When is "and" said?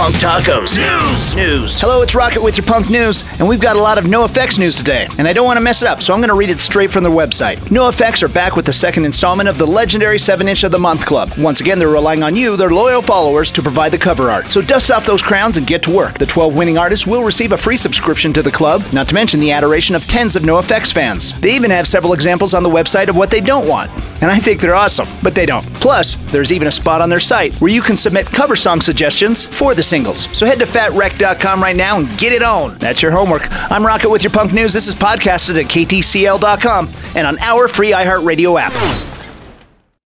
3.38-3.46, 5.18-5.28, 15.58-15.66, 24.22-24.30, 31.98-32.08, 37.14-37.26